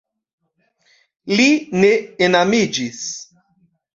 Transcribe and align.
Li 1.41 1.45
ne 1.83 1.91
enamiĝis. 2.29 3.05